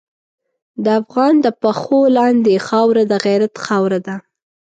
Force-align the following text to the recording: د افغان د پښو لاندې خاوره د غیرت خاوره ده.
د 0.83 0.85
افغان 1.01 1.33
د 1.45 1.47
پښو 1.61 1.99
لاندې 2.17 2.63
خاوره 2.67 3.03
د 3.11 3.13
غیرت 3.25 3.53
خاوره 3.65 3.99
ده. 4.07 4.15